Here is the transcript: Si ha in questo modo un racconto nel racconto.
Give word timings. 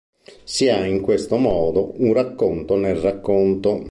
Si 0.45 0.67
ha 0.67 0.83
in 0.83 0.99
questo 1.01 1.37
modo 1.37 1.91
un 2.01 2.11
racconto 2.13 2.75
nel 2.75 2.95
racconto. 2.95 3.85